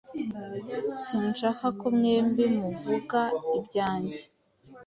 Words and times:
Sinshaka 1.03 1.65
ko 1.79 1.85
mwembi 1.97 2.43
muvuga 2.57 3.21
ibyanjye. 3.57 4.21